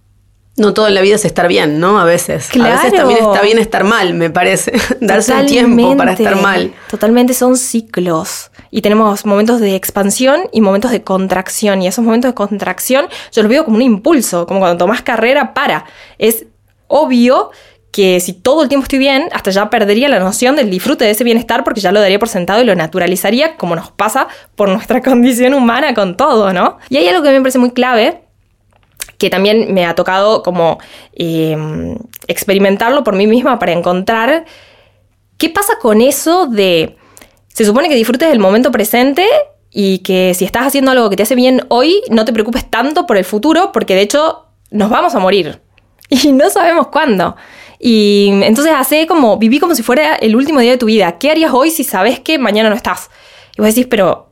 no 0.57 0.75
todo 0.75 0.87
en 0.89 0.95
la 0.95 1.01
vida 1.01 1.17
es 1.17 1.25
estar 1.25 1.49
bien, 1.49 1.81
¿no? 1.81 1.99
A 1.99 2.05
veces. 2.05 2.49
A 2.55 2.75
veces 2.75 2.95
también 2.95 3.19
está 3.19 3.43
bien 3.43 3.59
estar 3.59 3.85
mal, 3.85 4.15
me 4.15 4.31
parece. 4.31 4.73
Darse 5.01 5.35
un 5.35 5.47
tiempo 5.47 5.97
para 5.97 6.13
estar 6.13 6.41
mal. 6.41 6.73
Totalmente 6.91 7.35
son 7.35 7.57
ciclos. 7.57 8.52
Y 8.75 8.81
tenemos 8.81 9.27
momentos 9.27 9.61
de 9.61 9.77
expansión 9.77 10.49
y 10.51 10.63
momentos 10.63 10.91
de 10.91 11.05
contracción. 11.05 11.83
Y 11.83 11.87
esos 11.87 12.03
momentos 12.03 12.31
de 12.31 12.35
contracción 12.35 13.07
yo 13.31 13.43
los 13.43 13.51
veo 13.51 13.67
como 13.67 13.77
un 13.77 13.83
impulso, 13.83 14.47
como 14.47 14.61
cuando 14.61 14.79
tomas 14.79 15.03
carrera, 15.03 15.53
para. 15.53 15.85
Es 16.19 16.47
obvio 16.89 17.51
que 17.93 18.19
si 18.21 18.33
todo 18.33 18.63
el 18.63 18.71
tiempo 18.71 18.85
estoy 18.85 18.99
bien, 18.99 19.29
hasta 19.33 19.51
ya 19.51 19.69
perdería 19.69 20.09
la 20.09 20.19
noción 20.19 20.57
del 20.57 20.71
disfrute 20.71 21.05
de 21.05 21.11
ese 21.11 21.23
bienestar 21.23 21.65
porque 21.65 21.83
ya 21.83 21.93
lo 21.93 22.01
daría 22.01 22.19
por 22.19 22.31
sentado 22.31 22.63
y 22.63 22.65
lo 22.65 22.75
naturalizaría 22.75 23.59
como 23.59 23.77
nos 23.77 23.91
pasa 23.91 24.27
por 24.57 24.71
nuestra 24.71 25.03
condición 25.03 25.53
humana 25.53 25.93
con 25.93 26.17
todo, 26.17 26.55
¿no? 26.55 26.79
Y 26.89 26.97
hay 26.97 27.09
algo 27.09 27.23
que 27.23 27.31
me 27.31 27.41
parece 27.41 27.59
muy 27.59 27.73
clave 27.73 28.23
que 29.19 29.29
también 29.29 29.75
me 29.75 29.85
ha 29.85 29.95
tocado 29.95 30.43
como 30.43 30.79
eh, 31.13 31.57
experimentarlo 32.27 33.05
por 33.05 33.15
mí 33.15 33.27
misma 33.27 33.59
para 33.59 33.73
encontrar 33.73 34.47
qué 35.37 35.51
pasa 35.51 35.75
con 35.79 36.01
eso 36.01 36.47
de, 36.47 36.97
se 37.53 37.65
supone 37.65 37.89
que 37.89 37.95
disfrutes 37.95 38.29
del 38.29 38.39
momento 38.39 38.71
presente 38.71 39.27
y 39.71 39.99
que 39.99 40.35
si 40.35 40.45
estás 40.45 40.67
haciendo 40.67 40.91
algo 40.91 41.09
que 41.11 41.17
te 41.17 41.23
hace 41.23 41.35
bien 41.35 41.63
hoy, 41.69 42.03
no 42.11 42.25
te 42.25 42.33
preocupes 42.33 42.69
tanto 42.71 43.07
por 43.07 43.17
el 43.17 43.25
futuro, 43.25 43.73
porque 43.73 43.95
de 43.95 44.03
hecho 44.03 44.47
nos 44.71 44.91
vamos 44.91 45.15
a 45.15 45.19
morir 45.19 45.61
y 46.09 46.33
no 46.33 46.51
sabemos 46.51 46.89
cuándo. 46.89 47.37
Y 47.79 48.31
entonces 48.43 48.73
hace 48.77 49.07
como, 49.07 49.39
viví 49.39 49.59
como 49.59 49.75
si 49.75 49.83
fuera 49.83 50.15
el 50.15 50.37
último 50.37 50.61
día 50.61 50.73
de 50.73 50.79
tu 50.79 50.87
vida. 50.87 51.19
¿Qué 51.19 51.31
harías 51.31 51.53
hoy 51.53 51.71
si 51.71 51.85
sabes 51.85 52.21
que 52.21 52.39
mañana 52.39 52.69
no 52.69 52.77
estás? 52.77 53.11
Y 53.57 53.61
vos 53.61 53.75
decís, 53.75 53.87
pero 53.91 54.29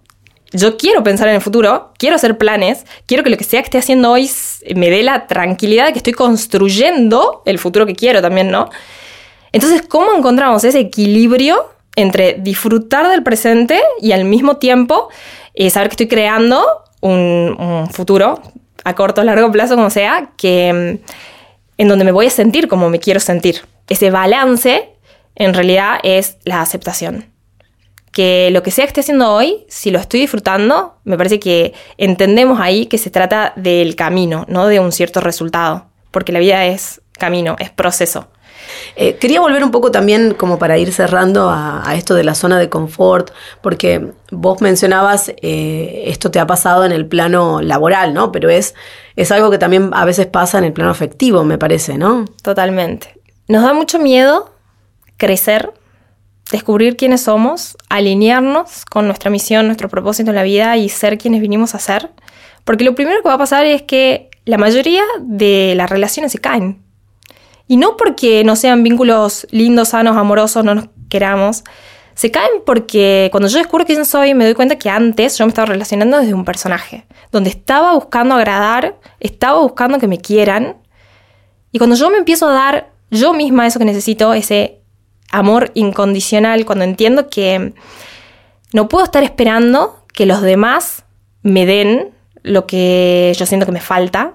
yo 0.52 0.76
quiero 0.76 1.02
pensar 1.02 1.28
en 1.28 1.34
el 1.34 1.40
futuro, 1.40 1.92
quiero 1.98 2.16
hacer 2.16 2.38
planes, 2.38 2.84
quiero 3.06 3.24
que 3.24 3.30
lo 3.30 3.36
que 3.36 3.44
sea 3.44 3.60
que 3.62 3.66
esté 3.66 3.78
haciendo 3.78 4.12
hoy 4.12 4.30
me 4.74 4.90
dé 4.90 5.02
la 5.02 5.26
tranquilidad 5.26 5.86
de 5.86 5.92
que 5.92 5.98
estoy 5.98 6.12
construyendo 6.12 7.42
el 7.44 7.58
futuro 7.58 7.86
que 7.86 7.94
quiero 7.94 8.22
también, 8.22 8.50
¿no? 8.50 8.68
Entonces, 9.52 9.82
¿cómo 9.82 10.14
encontramos 10.14 10.62
ese 10.64 10.78
equilibrio 10.78 11.66
entre 11.97 12.35
disfrutar 12.35 13.09
del 13.09 13.23
presente 13.23 13.80
y 14.00 14.12
al 14.12 14.25
mismo 14.25 14.56
tiempo 14.56 15.09
eh, 15.54 15.70
saber 15.70 15.88
que 15.88 15.94
estoy 15.94 16.09
creando 16.09 16.64
un, 17.00 17.56
un 17.59 17.90
futuro 17.90 18.40
a 18.85 18.94
corto 18.94 19.20
o 19.20 19.25
largo 19.25 19.50
plazo, 19.50 19.76
como 19.76 19.90
sea, 19.90 20.30
que 20.37 21.00
en 21.76 21.88
donde 21.88 22.04
me 22.04 22.12
voy 22.12 22.26
a 22.26 22.30
sentir 22.30 22.68
como 22.68 22.90
me 22.90 23.00
quiero 23.00 23.20
sentir. 23.20 23.62
Ese 23.88 24.11
balance 24.11 24.90
en 25.35 25.54
realidad 25.54 25.99
es 26.02 26.37
la 26.44 26.61
aceptación. 26.61 27.26
Que 28.12 28.50
lo 28.50 28.62
que 28.62 28.70
sea 28.70 28.85
que 28.85 28.88
esté 28.88 29.00
haciendo 29.00 29.32
hoy, 29.32 29.64
si 29.68 29.90
lo 29.90 29.99
estoy 29.99 30.20
disfrutando, 30.20 30.97
me 31.04 31.16
parece 31.16 31.38
que 31.38 31.73
entendemos 31.97 32.61
ahí 32.61 32.87
que 32.87 32.99
se 32.99 33.11
trata 33.11 33.52
del 33.56 33.94
camino, 33.97 34.44
no 34.49 34.66
de 34.66 34.80
un 34.80 34.92
cierto 34.92 35.20
resultado. 35.20 35.87
Porque 36.11 36.32
la 36.32 36.40
vida 36.40 36.66
es 36.66 37.00
camino, 37.12 37.56
es 37.59 37.70
proceso. 37.70 38.28
Eh, 38.96 39.16
quería 39.16 39.40
volver 39.40 39.64
un 39.64 39.70
poco 39.70 39.90
también 39.90 40.34
como 40.34 40.58
para 40.58 40.78
ir 40.78 40.92
cerrando 40.92 41.50
a, 41.50 41.82
esto 41.94 42.14
de 42.14 42.24
la 42.24 42.34
zona 42.34 42.58
de 42.58 42.68
confort, 42.68 43.30
porque 43.62 44.12
vos 44.30 44.60
mencionabas, 44.60 45.32
eh, 45.42 46.04
esto 46.06 46.30
te 46.30 46.38
ha 46.38 46.46
pasado 46.46 46.84
en 46.84 46.92
el 46.92 47.06
plano 47.06 47.60
laboral, 47.60 48.14
¿no? 48.14 48.32
Pero 48.32 48.50
es, 48.50 48.74
es 49.16 49.32
algo 49.32 49.50
que 49.50 49.58
también 49.58 49.90
a 49.92 50.04
veces 50.04 50.26
pasa 50.26 50.58
en 50.58 50.64
el 50.64 50.72
plano 50.72 50.90
afectivo, 50.90 51.44
me 51.44 51.58
parece, 51.58 51.98
¿no? 51.98 52.24
Totalmente. 52.42 53.20
Nos 53.48 53.62
da 53.62 53.72
mucho 53.72 53.98
miedo 53.98 54.54
crecer, 55.16 55.72
descubrir 56.50 56.96
quiénes 56.96 57.22
somos, 57.22 57.76
alinearnos 57.88 58.84
con 58.86 59.06
nuestra 59.06 59.30
misión, 59.30 59.66
nuestro 59.66 59.88
propósito 59.88 60.30
en 60.30 60.36
la 60.36 60.42
vida 60.42 60.76
y 60.76 60.88
ser 60.88 61.18
quienes 61.18 61.40
vinimos 61.40 61.74
a 61.74 61.78
ser. 61.78 62.10
Porque 62.64 62.84
lo 62.84 62.94
primero 62.94 63.22
que 63.22 63.28
va 63.28 63.34
a 63.34 63.38
pasar 63.38 63.66
es 63.66 63.82
que 63.82 64.30
la 64.44 64.58
mayoría 64.58 65.02
de 65.20 65.74
las 65.76 65.90
relaciones 65.90 66.32
se 66.32 66.38
caen. 66.38 66.82
Y 67.70 67.76
no 67.76 67.96
porque 67.96 68.42
no 68.42 68.56
sean 68.56 68.82
vínculos 68.82 69.46
lindos, 69.52 69.90
sanos, 69.90 70.16
amorosos, 70.16 70.64
no 70.64 70.74
nos 70.74 70.86
queramos. 71.08 71.62
Se 72.14 72.32
caen 72.32 72.64
porque 72.66 73.28
cuando 73.30 73.48
yo 73.48 73.58
descubro 73.58 73.86
quién 73.86 74.04
soy, 74.04 74.34
me 74.34 74.44
doy 74.44 74.54
cuenta 74.54 74.76
que 74.76 74.90
antes 74.90 75.38
yo 75.38 75.44
me 75.44 75.50
estaba 75.50 75.66
relacionando 75.66 76.18
desde 76.18 76.34
un 76.34 76.44
personaje, 76.44 77.06
donde 77.30 77.50
estaba 77.50 77.94
buscando 77.94 78.34
agradar, 78.34 78.98
estaba 79.20 79.60
buscando 79.60 80.00
que 80.00 80.08
me 80.08 80.18
quieran. 80.18 80.78
Y 81.70 81.78
cuando 81.78 81.94
yo 81.94 82.10
me 82.10 82.16
empiezo 82.18 82.48
a 82.48 82.52
dar 82.54 82.90
yo 83.12 83.34
misma 83.34 83.68
eso 83.68 83.78
que 83.78 83.84
necesito, 83.84 84.34
ese 84.34 84.80
amor 85.30 85.70
incondicional, 85.74 86.64
cuando 86.64 86.82
entiendo 86.82 87.28
que 87.30 87.72
no 88.72 88.88
puedo 88.88 89.04
estar 89.04 89.22
esperando 89.22 90.04
que 90.12 90.26
los 90.26 90.42
demás 90.42 91.04
me 91.44 91.66
den 91.66 92.10
lo 92.42 92.66
que 92.66 93.32
yo 93.38 93.46
siento 93.46 93.64
que 93.64 93.70
me 93.70 93.80
falta, 93.80 94.32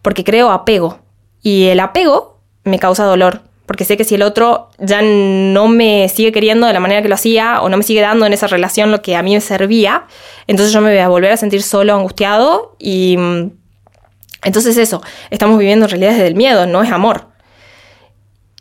porque 0.00 0.22
creo 0.22 0.52
apego. 0.52 1.00
Y 1.42 1.64
el 1.64 1.80
apego 1.80 2.37
me 2.68 2.78
causa 2.78 3.04
dolor, 3.04 3.42
porque 3.66 3.84
sé 3.84 3.96
que 3.96 4.04
si 4.04 4.14
el 4.14 4.22
otro 4.22 4.70
ya 4.78 5.02
no 5.02 5.68
me 5.68 6.08
sigue 6.08 6.32
queriendo 6.32 6.66
de 6.66 6.72
la 6.72 6.80
manera 6.80 7.02
que 7.02 7.08
lo 7.08 7.14
hacía 7.14 7.60
o 7.60 7.68
no 7.68 7.76
me 7.76 7.82
sigue 7.82 8.00
dando 8.00 8.24
en 8.24 8.32
esa 8.32 8.46
relación 8.46 8.90
lo 8.90 9.02
que 9.02 9.14
a 9.16 9.22
mí 9.22 9.34
me 9.34 9.40
servía, 9.40 10.06
entonces 10.46 10.72
yo 10.72 10.80
me 10.80 10.90
voy 10.90 10.98
a 10.98 11.08
volver 11.08 11.32
a 11.32 11.36
sentir 11.36 11.62
solo, 11.62 11.94
angustiado 11.94 12.76
y 12.78 13.16
mm, 13.18 13.50
entonces 14.44 14.76
eso, 14.76 15.02
estamos 15.30 15.58
viviendo 15.58 15.86
en 15.86 15.90
realidad 15.90 16.12
desde 16.12 16.28
el 16.28 16.34
miedo, 16.34 16.66
no 16.66 16.82
es 16.82 16.90
amor. 16.90 17.26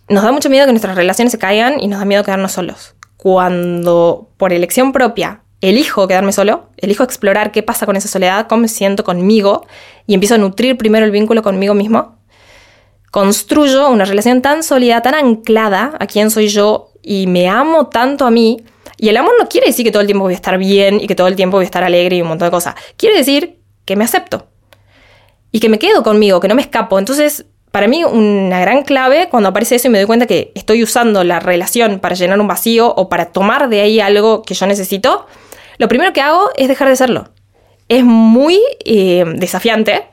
Nos 0.10 0.24
da 0.24 0.32
mucho 0.32 0.50
miedo 0.50 0.66
que 0.66 0.72
nuestras 0.72 0.96
relaciones 0.96 1.32
se 1.32 1.38
caigan 1.38 1.80
y 1.80 1.88
nos 1.88 2.00
da 2.00 2.06
miedo 2.06 2.24
quedarnos 2.24 2.54
solos. 2.54 2.96
Cuando 3.16 4.30
por 4.38 4.54
elección 4.54 4.92
propia 4.92 5.42
elijo 5.62 6.08
quedarme 6.08 6.32
solo, 6.32 6.70
elijo 6.78 7.04
explorar 7.04 7.52
qué 7.52 7.64
pasa 7.64 7.86
con 7.86 7.96
esa 7.96 8.08
soledad, 8.08 8.48
cómo 8.48 8.64
me 8.64 8.68
siento 8.68 9.04
conmigo 9.04 9.66
y 10.06 10.14
empiezo 10.14 10.36
a 10.36 10.38
nutrir 10.38 10.78
primero 10.78 11.06
el 11.06 11.12
vínculo 11.12 11.42
conmigo 11.42 11.74
mismo, 11.74 12.17
construyo 13.18 13.90
una 13.90 14.06
relación 14.06 14.44
tan 14.44 14.62
sólida, 14.62 15.02
tan 15.02 15.16
anclada 15.16 15.98
a 16.00 16.06
quién 16.06 16.30
soy 16.30 16.50
yo 16.50 16.92
y 17.02 17.26
me 17.26 17.50
amo 17.50 17.88
tanto 17.88 18.28
a 18.28 18.30
mí. 18.30 18.62
Y 18.96 19.10
el 19.10 19.18
amor 19.18 19.34
no 19.40 19.50
quiere 19.50 19.66
decir 19.66 19.84
que 19.84 19.92
todo 19.92 20.02
el 20.02 20.06
tiempo 20.06 20.26
voy 20.26 20.34
a 20.34 20.36
estar 20.36 20.56
bien 20.60 21.02
y 21.02 21.08
que 21.08 21.16
todo 21.16 21.26
el 21.26 21.36
tiempo 21.36 21.58
voy 21.58 21.64
a 21.64 21.66
estar 21.66 21.84
alegre 21.84 22.18
y 22.18 22.22
un 22.22 22.28
montón 22.28 22.46
de 22.46 22.52
cosas. 22.52 22.76
Quiere 22.96 23.18
decir 23.18 23.58
que 23.86 23.96
me 23.96 24.04
acepto 24.04 24.46
y 25.52 25.60
que 25.60 25.68
me 25.68 25.80
quedo 25.80 26.04
conmigo, 26.04 26.40
que 26.40 26.48
no 26.48 26.54
me 26.54 26.62
escapo. 26.62 27.00
Entonces, 27.00 27.48
para 27.72 27.88
mí 27.88 28.04
una 28.04 28.60
gran 28.60 28.84
clave 28.84 29.30
cuando 29.32 29.50
aparece 29.50 29.78
eso 29.78 29.88
y 29.88 29.90
me 29.90 29.98
doy 29.98 30.06
cuenta 30.06 30.28
que 30.28 30.52
estoy 30.54 30.84
usando 30.84 31.24
la 31.24 31.40
relación 31.40 31.98
para 31.98 32.14
llenar 32.14 32.40
un 32.40 32.48
vacío 32.48 32.94
o 32.94 33.10
para 33.10 33.32
tomar 33.32 33.68
de 33.68 33.82
ahí 33.82 34.00
algo 34.00 34.44
que 34.44 34.54
yo 34.54 34.68
necesito, 34.68 35.26
lo 35.80 35.88
primero 35.88 36.14
que 36.14 36.22
hago 36.22 36.52
es 36.56 36.68
dejar 36.68 36.88
de 36.88 36.96
serlo. 36.96 37.30
Es 37.90 38.04
muy 38.04 38.62
eh, 38.86 39.26
desafiante 39.38 40.04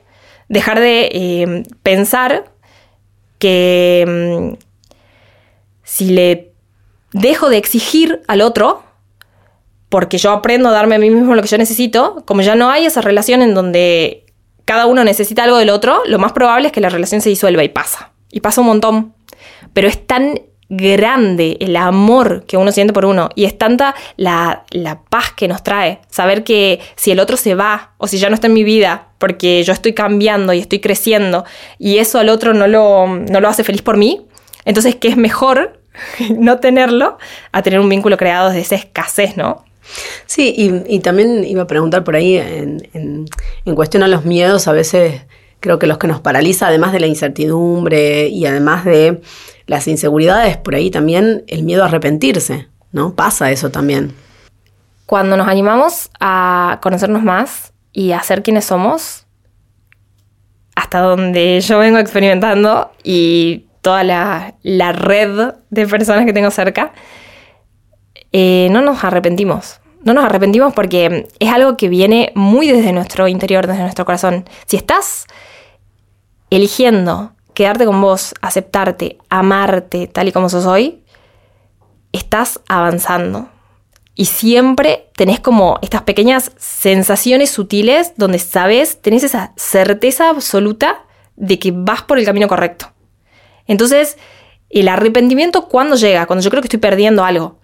dejar 0.49 0.79
de 0.79 1.09
eh, 1.11 1.63
pensar 1.83 2.54
que 3.45 4.05
mm, 4.07 4.63
si 5.83 6.05
le 6.05 6.51
dejo 7.13 7.49
de 7.49 7.57
exigir 7.57 8.23
al 8.27 8.41
otro, 8.41 8.81
porque 9.89 10.17
yo 10.17 10.31
aprendo 10.31 10.69
a 10.69 10.71
darme 10.71 10.95
a 10.95 10.97
mí 10.97 11.11
mismo 11.11 11.35
lo 11.35 11.43
que 11.43 11.47
yo 11.47 11.59
necesito, 11.59 12.23
como 12.25 12.41
ya 12.41 12.55
no 12.55 12.71
hay 12.71 12.87
esa 12.87 13.01
relación 13.01 13.43
en 13.43 13.53
donde 13.53 14.25
cada 14.65 14.87
uno 14.87 15.03
necesita 15.03 15.43
algo 15.43 15.57
del 15.57 15.69
otro, 15.69 16.01
lo 16.07 16.17
más 16.17 16.31
probable 16.31 16.67
es 16.69 16.73
que 16.73 16.81
la 16.81 16.89
relación 16.89 17.21
se 17.21 17.29
disuelva 17.29 17.63
y 17.63 17.69
pasa. 17.69 18.13
Y 18.31 18.39
pasa 18.39 18.61
un 18.61 18.67
montón. 18.67 19.13
Pero 19.73 19.87
es 19.87 20.07
tan 20.07 20.41
grande 20.69 21.57
el 21.59 21.75
amor 21.75 22.45
que 22.47 22.57
uno 22.57 22.71
siente 22.71 22.93
por 22.93 23.05
uno 23.05 23.29
y 23.35 23.45
es 23.45 23.57
tanta 23.57 23.93
la, 24.17 24.65
la, 24.71 25.01
paz 25.01 25.31
que 25.35 25.47
nos 25.47 25.61
trae 25.63 25.99
saber 26.09 26.43
que 26.43 26.79
si 26.95 27.11
el 27.11 27.19
otro 27.19 27.37
se 27.37 27.53
va 27.53 27.91
o 27.97 28.07
si 28.07 28.17
ya 28.17 28.29
no 28.29 28.35
está 28.35 28.47
en 28.47 28.53
mi 28.53 28.63
vida 28.63 29.09
porque 29.19 29.63
yo 29.63 29.73
estoy 29.73 29.93
cambiando 29.93 30.53
y 30.53 30.59
estoy 30.59 30.79
creciendo 30.79 31.45
y 31.77 31.99
eso 31.99 32.17
al 32.17 32.29
otro 32.29 32.53
no 32.53 32.67
lo, 32.67 33.07
no 33.07 33.39
lo 33.39 33.47
hace 33.47 33.63
feliz 33.63 33.83
por 33.83 33.97
mí, 33.97 34.25
entonces 34.65 34.95
que 34.95 35.07
es 35.07 35.17
mejor 35.17 35.79
no 36.37 36.59
tenerlo 36.59 37.17
a 37.51 37.61
tener 37.61 37.79
un 37.79 37.89
vínculo 37.89 38.17
creado 38.17 38.49
desde 38.49 38.61
esa 38.61 38.75
escasez, 38.75 39.37
¿no? 39.37 39.63
Sí, 40.25 40.81
y, 40.87 40.99
también 40.99 41.43
iba 41.43 41.61
a 41.61 41.67
preguntar 41.67 42.03
por 42.03 42.15
ahí 42.15 42.37
en, 42.37 42.89
en, 42.93 43.25
en 43.65 43.75
cuestión 43.75 44.01
a 44.01 44.07
los 44.07 44.25
miedos, 44.25 44.67
a 44.67 44.71
veces 44.71 45.21
creo 45.65 45.79
que 45.79 45.87
los 45.87 45.97
que 45.97 46.05
nos 46.05 46.19
paraliza, 46.21 46.67
además 46.67 46.93
de 46.93 46.99
la 46.99 47.07
incertidumbre 47.07 48.27
y 48.27 48.45
además 48.45 48.85
de 48.85 49.23
las 49.65 49.87
inseguridades, 49.87 50.57
por 50.57 50.75
ahí 50.75 50.91
también 50.91 51.43
el 51.47 51.63
miedo 51.63 51.81
a 51.81 51.87
arrepentirse, 51.87 52.67
¿no? 52.91 53.15
Pasa 53.15 53.49
eso 53.49 53.71
también. 53.71 54.13
Cuando 55.07 55.35
nos 55.37 55.47
animamos 55.47 56.11
a 56.19 56.77
conocernos 56.83 57.23
más 57.23 57.73
y 57.91 58.11
a 58.11 58.21
ser 58.21 58.43
quienes 58.43 58.65
somos, 58.65 59.25
hasta 60.75 60.99
donde 60.99 61.59
yo 61.61 61.79
vengo 61.79 61.97
experimentando 61.97 62.91
y 63.03 63.65
toda 63.81 64.03
la, 64.03 64.53
red 64.91 65.55
de 65.71 65.87
personas 65.87 66.27
que 66.27 66.33
tengo 66.33 66.51
cerca, 66.51 66.93
eh, 68.31 68.67
no 68.69 68.81
nos 68.81 69.03
arrepentimos. 69.03 69.81
No 70.03 70.13
nos 70.13 70.25
arrepentimos 70.25 70.75
porque 70.75 71.27
es 71.39 71.51
algo 71.51 71.75
que 71.75 71.89
viene 71.89 72.31
muy 72.35 72.67
desde 72.67 72.93
nuestro 72.93 73.27
interior, 73.27 73.65
desde 73.65 73.81
nuestro 73.81 74.05
corazón. 74.05 74.47
Si 74.67 74.77
estás 74.77 75.25
eligiendo 76.49 77.33
quedarte 77.53 77.85
con 77.85 78.01
vos, 78.01 78.33
aceptarte, 78.41 79.17
amarte 79.29 80.07
tal 80.07 80.27
y 80.27 80.31
como 80.31 80.49
sos 80.49 80.65
hoy, 80.65 81.03
estás 82.11 82.59
avanzando. 82.67 83.49
Y 84.13 84.25
siempre 84.25 85.09
tenés 85.15 85.39
como 85.39 85.77
estas 85.81 86.03
pequeñas 86.03 86.51
sensaciones 86.57 87.49
sutiles 87.49 88.13
donde 88.15 88.39
sabes, 88.39 89.01
tenés 89.01 89.23
esa 89.23 89.53
certeza 89.57 90.29
absoluta 90.29 91.05
de 91.35 91.59
que 91.59 91.71
vas 91.73 92.03
por 92.03 92.17
el 92.17 92.25
camino 92.25 92.47
correcto. 92.47 92.91
Entonces, 93.67 94.17
el 94.69 94.87
arrepentimiento 94.87 95.67
cuando 95.67 95.95
llega, 95.95 96.27
cuando 96.27 96.43
yo 96.43 96.49
creo 96.49 96.61
que 96.61 96.67
estoy 96.67 96.79
perdiendo 96.79 97.23
algo. 97.25 97.57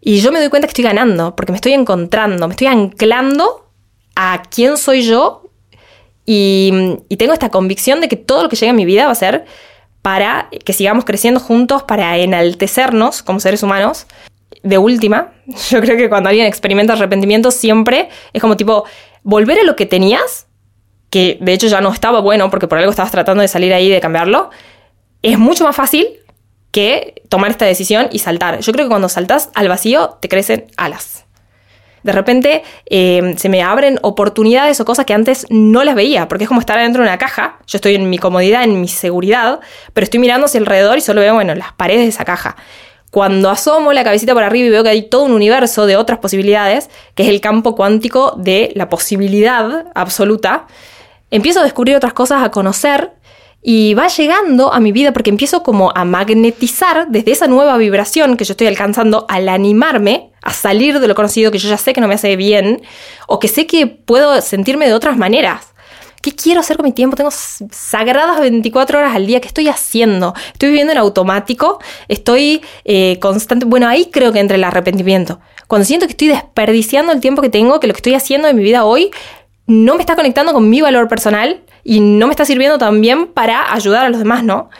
Y 0.00 0.20
yo 0.20 0.32
me 0.32 0.40
doy 0.40 0.48
cuenta 0.48 0.66
que 0.66 0.72
estoy 0.72 0.84
ganando, 0.84 1.36
porque 1.36 1.52
me 1.52 1.56
estoy 1.56 1.72
encontrando, 1.72 2.48
me 2.48 2.54
estoy 2.54 2.66
anclando 2.66 3.70
a 4.14 4.42
quién 4.50 4.76
soy 4.76 5.02
yo 5.02 5.41
y, 6.24 6.98
tengo 7.18 7.32
esta 7.32 7.50
convicción 7.50 8.00
de 8.00 8.08
que 8.08 8.16
todo 8.16 8.42
lo 8.42 8.48
que 8.48 8.56
llega 8.56 8.70
a 8.70 8.74
mi 8.74 8.84
vida 8.84 9.06
va 9.06 9.12
a 9.12 9.16
ser 9.16 9.44
para 10.00 10.48
que 10.64 10.72
sigamos 10.72 11.04
creciendo 11.04 11.40
juntos, 11.40 11.82
para 11.84 12.16
enaltecernos 12.18 13.22
como 13.22 13.40
seres 13.40 13.62
humanos. 13.62 14.06
De 14.62 14.78
última, 14.78 15.32
yo 15.70 15.80
creo 15.80 15.96
que 15.96 16.08
cuando 16.08 16.28
alguien 16.28 16.46
experimenta 16.46 16.92
arrepentimiento 16.92 17.50
siempre 17.50 18.08
es 18.32 18.40
como 18.40 18.56
tipo 18.56 18.84
volver 19.22 19.58
a 19.60 19.64
lo 19.64 19.76
que 19.76 19.86
tenías, 19.86 20.46
que 21.10 21.38
de 21.40 21.52
hecho 21.52 21.66
ya 21.66 21.80
no 21.80 21.92
estaba 21.92 22.20
bueno 22.20 22.50
porque 22.50 22.68
por 22.68 22.78
algo 22.78 22.90
estabas 22.90 23.12
tratando 23.12 23.42
de 23.42 23.48
salir 23.48 23.74
ahí 23.74 23.88
de 23.88 24.00
cambiarlo, 24.00 24.50
es 25.22 25.38
mucho 25.38 25.64
más 25.64 25.76
fácil 25.76 26.06
que 26.70 27.22
tomar 27.28 27.50
esta 27.50 27.66
decisión 27.66 28.08
y 28.10 28.18
saltar. 28.18 28.60
Yo 28.60 28.72
creo 28.72 28.86
que 28.86 28.90
cuando 28.90 29.08
saltas 29.08 29.50
al 29.54 29.68
vacío 29.68 30.18
te 30.20 30.28
crecen 30.28 30.66
alas. 30.76 31.26
De 32.02 32.12
repente 32.12 32.62
eh, 32.86 33.34
se 33.36 33.48
me 33.48 33.62
abren 33.62 33.98
oportunidades 34.02 34.80
o 34.80 34.84
cosas 34.84 35.06
que 35.06 35.14
antes 35.14 35.46
no 35.50 35.84
las 35.84 35.94
veía, 35.94 36.28
porque 36.28 36.44
es 36.44 36.48
como 36.48 36.60
estar 36.60 36.78
dentro 36.78 37.02
de 37.02 37.08
una 37.08 37.18
caja. 37.18 37.58
Yo 37.66 37.76
estoy 37.76 37.94
en 37.94 38.10
mi 38.10 38.18
comodidad, 38.18 38.64
en 38.64 38.80
mi 38.80 38.88
seguridad, 38.88 39.60
pero 39.92 40.04
estoy 40.04 40.20
mirando 40.20 40.46
hacia 40.46 40.60
alrededor 40.60 40.98
y 40.98 41.00
solo 41.00 41.20
veo, 41.20 41.34
bueno, 41.34 41.54
las 41.54 41.72
paredes 41.72 42.02
de 42.02 42.08
esa 42.08 42.24
caja. 42.24 42.56
Cuando 43.10 43.50
asomo 43.50 43.92
la 43.92 44.04
cabecita 44.04 44.32
por 44.32 44.42
arriba 44.42 44.68
y 44.68 44.70
veo 44.70 44.82
que 44.82 44.88
hay 44.88 45.02
todo 45.02 45.24
un 45.24 45.32
universo 45.32 45.86
de 45.86 45.96
otras 45.96 46.18
posibilidades, 46.18 46.88
que 47.14 47.24
es 47.24 47.28
el 47.28 47.42
campo 47.42 47.74
cuántico 47.76 48.34
de 48.38 48.72
la 48.74 48.88
posibilidad 48.88 49.84
absoluta, 49.94 50.66
empiezo 51.30 51.60
a 51.60 51.62
descubrir 51.62 51.94
otras 51.94 52.14
cosas, 52.14 52.42
a 52.42 52.50
conocer 52.50 53.12
y 53.62 53.94
va 53.94 54.08
llegando 54.08 54.72
a 54.72 54.80
mi 54.80 54.90
vida 54.90 55.12
porque 55.12 55.30
empiezo 55.30 55.62
como 55.62 55.92
a 55.94 56.04
magnetizar 56.04 57.06
desde 57.08 57.30
esa 57.30 57.46
nueva 57.46 57.76
vibración 57.76 58.36
que 58.36 58.44
yo 58.44 58.52
estoy 58.52 58.66
alcanzando 58.66 59.24
al 59.28 59.48
animarme 59.48 60.32
a 60.42 60.52
salir 60.52 60.98
de 60.98 61.06
lo 61.06 61.14
conocido 61.14 61.52
que 61.52 61.58
yo 61.58 61.68
ya 61.68 61.78
sé 61.78 61.92
que 61.92 62.00
no 62.00 62.08
me 62.08 62.14
hace 62.14 62.34
bien 62.34 62.82
o 63.28 63.38
que 63.38 63.46
sé 63.46 63.68
que 63.68 63.86
puedo 63.86 64.40
sentirme 64.40 64.86
de 64.86 64.94
otras 64.94 65.16
maneras. 65.16 65.68
¿Qué 66.20 66.32
quiero 66.32 66.60
hacer 66.60 66.76
con 66.76 66.84
mi 66.84 66.92
tiempo? 66.92 67.16
Tengo 67.16 67.32
sagradas 67.32 68.40
24 68.40 68.98
horas 68.98 69.16
al 69.16 69.26
día. 69.26 69.40
¿Qué 69.40 69.48
estoy 69.48 69.66
haciendo? 69.66 70.34
Estoy 70.52 70.68
viviendo 70.68 70.92
en 70.92 70.98
automático. 70.98 71.80
Estoy 72.06 72.62
eh, 72.84 73.18
constante. 73.18 73.66
Bueno, 73.66 73.88
ahí 73.88 74.08
creo 74.12 74.32
que 74.32 74.38
entra 74.38 74.56
el 74.56 74.62
arrepentimiento. 74.62 75.40
Cuando 75.66 75.84
siento 75.84 76.06
que 76.06 76.12
estoy 76.12 76.28
desperdiciando 76.28 77.10
el 77.10 77.18
tiempo 77.18 77.42
que 77.42 77.48
tengo, 77.48 77.80
que 77.80 77.88
lo 77.88 77.92
que 77.92 77.98
estoy 77.98 78.14
haciendo 78.14 78.46
en 78.46 78.56
mi 78.56 78.62
vida 78.62 78.84
hoy 78.84 79.10
no 79.66 79.96
me 79.96 80.00
está 80.00 80.14
conectando 80.14 80.52
con 80.52 80.70
mi 80.70 80.80
valor 80.80 81.08
personal 81.08 81.60
y 81.84 82.00
no 82.00 82.26
me 82.26 82.32
está 82.32 82.44
sirviendo 82.44 82.78
también 82.78 83.26
para 83.26 83.72
ayudar 83.72 84.04
a 84.04 84.08
los 84.08 84.18
demás, 84.18 84.44
¿no? 84.44 84.70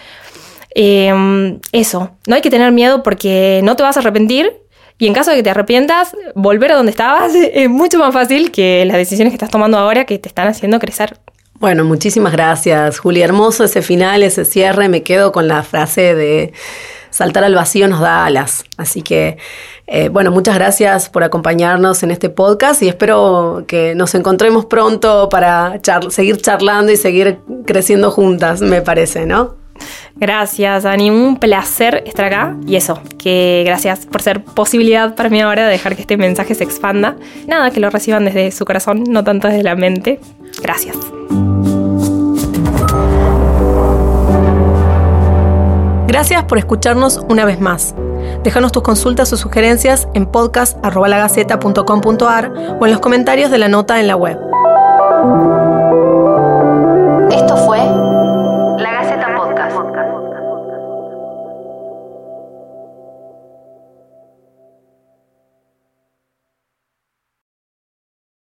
Em, 0.74 1.58
eso, 1.72 2.12
no 2.26 2.34
hay 2.34 2.40
que 2.40 2.50
tener 2.50 2.72
miedo 2.72 3.02
porque 3.02 3.60
no 3.62 3.76
te 3.76 3.82
vas 3.82 3.96
a 3.96 4.00
arrepentir 4.00 4.52
y 4.98 5.06
en 5.06 5.14
caso 5.14 5.30
de 5.30 5.38
que 5.38 5.42
te 5.42 5.50
arrepientas, 5.50 6.16
volver 6.34 6.72
a 6.72 6.76
donde 6.76 6.90
estabas 6.90 7.34
es 7.52 7.68
mucho 7.68 7.98
más 7.98 8.12
fácil 8.12 8.50
que 8.52 8.84
las 8.84 8.96
decisiones 8.96 9.32
que 9.32 9.36
estás 9.36 9.50
tomando 9.50 9.78
ahora 9.78 10.04
que 10.04 10.18
te 10.18 10.28
están 10.28 10.48
haciendo 10.48 10.78
crecer. 10.78 11.18
Bueno, 11.58 11.84
muchísimas 11.84 12.32
gracias, 12.32 12.98
Julia. 12.98 13.24
Hermoso 13.24 13.64
ese 13.64 13.82
final, 13.82 14.22
ese 14.24 14.44
cierre. 14.44 14.88
Me 14.88 15.04
quedo 15.04 15.30
con 15.30 15.46
la 15.46 15.62
frase 15.62 16.14
de 16.14 16.52
saltar 17.12 17.44
al 17.44 17.54
vacío 17.54 17.86
nos 17.86 18.00
da 18.00 18.24
alas. 18.24 18.64
Así 18.76 19.02
que, 19.02 19.38
eh, 19.86 20.08
bueno, 20.08 20.32
muchas 20.32 20.56
gracias 20.56 21.08
por 21.08 21.22
acompañarnos 21.22 22.02
en 22.02 22.10
este 22.10 22.28
podcast 22.28 22.82
y 22.82 22.88
espero 22.88 23.64
que 23.68 23.94
nos 23.94 24.14
encontremos 24.16 24.66
pronto 24.66 25.28
para 25.28 25.80
seguir 26.10 26.40
charlando 26.40 26.90
y 26.90 26.96
seguir 26.96 27.38
creciendo 27.66 28.10
juntas, 28.10 28.60
me 28.60 28.82
parece, 28.82 29.26
¿no? 29.26 29.62
Gracias, 30.16 30.84
Ani. 30.84 31.10
Un 31.10 31.38
placer 31.38 32.02
estar 32.06 32.26
acá. 32.26 32.56
Y 32.66 32.76
eso, 32.76 33.00
que 33.18 33.62
gracias 33.66 34.06
por 34.06 34.22
ser 34.22 34.44
posibilidad 34.44 35.14
para 35.14 35.28
mí 35.28 35.40
ahora 35.40 35.64
de 35.64 35.72
dejar 35.72 35.96
que 35.96 36.02
este 36.02 36.16
mensaje 36.16 36.54
se 36.54 36.64
expanda. 36.64 37.16
Nada, 37.46 37.70
que 37.70 37.80
lo 37.80 37.90
reciban 37.90 38.24
desde 38.24 38.50
su 38.50 38.64
corazón, 38.64 39.04
no 39.08 39.24
tanto 39.24 39.48
desde 39.48 39.62
la 39.62 39.74
mente. 39.74 40.20
Gracias. 40.62 40.96
Gracias 46.12 46.44
por 46.44 46.58
escucharnos 46.58 47.20
una 47.30 47.46
vez 47.46 47.58
más. 47.58 47.94
Déjanos 48.44 48.70
tus 48.70 48.82
consultas 48.82 49.32
o 49.32 49.38
sugerencias 49.38 50.08
en 50.12 50.26
podcast.lagaceta.com.ar 50.26 52.52
o 52.78 52.84
en 52.84 52.92
los 52.92 53.00
comentarios 53.00 53.50
de 53.50 53.56
la 53.56 53.68
nota 53.68 53.98
en 53.98 54.08
la 54.08 54.16
web. 54.16 54.38